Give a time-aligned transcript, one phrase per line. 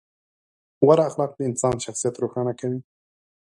[0.85, 2.79] غوره اخلاق د انسان شخصیت روښانه کوي.